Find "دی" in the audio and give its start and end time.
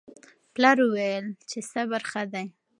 2.33-2.47